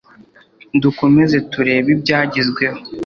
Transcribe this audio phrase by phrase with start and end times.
[0.81, 2.79] dukomeze tureba ibya gezweho